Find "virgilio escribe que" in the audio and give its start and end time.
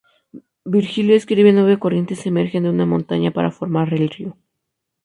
0.65-1.53